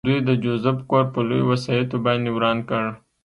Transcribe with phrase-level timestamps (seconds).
[0.07, 2.83] دوی د جوزف کور په لویو وسایطو باندې وران کړ